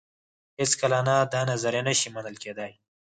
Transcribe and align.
هېڅکله 0.59 0.99
نه 1.07 1.15
دا 1.33 1.41
نظریه 1.51 1.81
نه 1.87 1.93
شي 1.99 2.09
منل 2.15 2.35
کېدای. 2.43 2.71